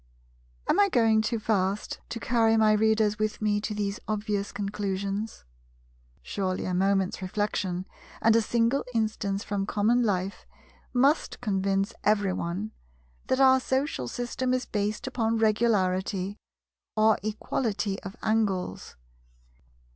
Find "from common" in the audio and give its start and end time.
9.43-10.01